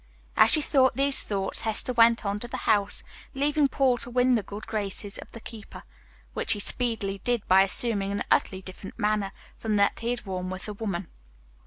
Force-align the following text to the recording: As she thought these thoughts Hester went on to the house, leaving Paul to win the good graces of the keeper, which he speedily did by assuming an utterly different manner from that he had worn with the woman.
As 0.35 0.49
she 0.49 0.63
thought 0.63 0.95
these 0.97 1.21
thoughts 1.21 1.59
Hester 1.59 1.93
went 1.93 2.25
on 2.25 2.39
to 2.39 2.47
the 2.47 2.65
house, 2.65 3.03
leaving 3.35 3.67
Paul 3.67 3.99
to 3.99 4.09
win 4.09 4.33
the 4.33 4.41
good 4.41 4.65
graces 4.65 5.19
of 5.19 5.31
the 5.31 5.39
keeper, 5.39 5.83
which 6.33 6.53
he 6.53 6.59
speedily 6.59 7.19
did 7.19 7.47
by 7.47 7.61
assuming 7.61 8.11
an 8.11 8.23
utterly 8.31 8.63
different 8.63 8.97
manner 8.97 9.31
from 9.57 9.75
that 9.75 9.99
he 9.99 10.09
had 10.09 10.25
worn 10.25 10.49
with 10.49 10.65
the 10.65 10.73
woman. 10.73 11.07